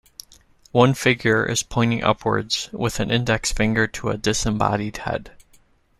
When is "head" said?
4.97-5.29